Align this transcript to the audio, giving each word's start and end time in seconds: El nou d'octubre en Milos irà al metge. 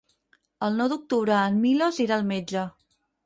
El 0.67 0.77
nou 0.79 0.89
d'octubre 0.93 1.35
en 1.41 1.59
Milos 1.65 2.01
irà 2.05 2.17
al 2.17 2.25
metge. 2.35 2.65